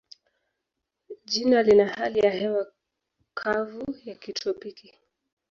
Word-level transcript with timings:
Jiji 1.25 1.61
lina 1.63 1.87
hali 1.87 2.19
ya 2.19 2.31
hewa 2.31 2.71
kavu 3.33 3.95
ya 4.05 4.15
kitropiki. 4.15 4.93